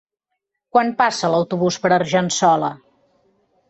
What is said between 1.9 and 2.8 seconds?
Argençola?